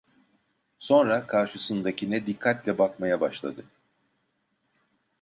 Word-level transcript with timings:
Sonra 0.79 1.27
karşısındakine 1.27 2.25
dikkatle 2.25 2.77
bakmaya 2.77 3.21
başladı. 3.21 3.65